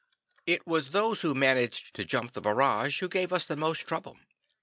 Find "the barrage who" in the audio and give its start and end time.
2.33-3.07